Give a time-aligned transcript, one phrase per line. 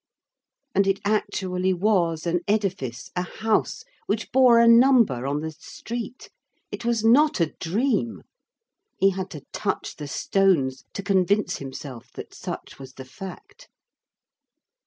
[0.73, 6.31] And it actually was an edifice, a house, which bore a number on the street!
[6.71, 8.23] It was not a dream!
[8.97, 13.69] He had to touch the stones to convince himself that such was the fact.